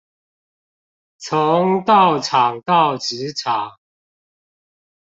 [1.19, 3.77] 從道場到職場